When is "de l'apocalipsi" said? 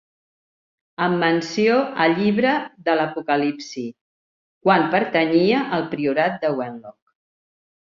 2.87-3.85